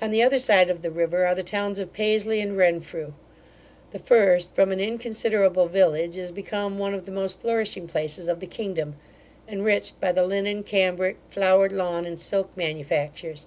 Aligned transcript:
On 0.00 0.10
the 0.10 0.22
other 0.22 0.38
side 0.38 0.70
of 0.70 0.80
the 0.80 0.90
river 0.90 1.26
are 1.26 1.34
the 1.34 1.42
towns 1.42 1.78
of 1.78 1.92
Paisley 1.92 2.40
and 2.40 2.56
Renfrew. 2.56 3.12
The 3.90 3.98
first, 3.98 4.50
from 4.54 4.72
an 4.72 4.80
inconsiderable 4.80 5.66
village, 5.68 6.16
is 6.16 6.32
become 6.32 6.78
one 6.78 6.94
of 6.94 7.04
the 7.04 7.12
most 7.12 7.38
flourishing 7.38 7.86
places 7.86 8.28
of 8.28 8.40
the 8.40 8.46
kingdom, 8.46 8.96
enriched 9.46 10.00
by 10.00 10.10
the 10.10 10.26
linen, 10.26 10.62
cambrick, 10.62 11.18
flowered 11.28 11.70
lawn, 11.70 12.06
and 12.06 12.18
silk 12.18 12.56
manufactures. 12.56 13.46